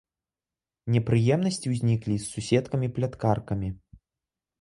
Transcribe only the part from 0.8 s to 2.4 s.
Непрыемнасці ўзніклі і з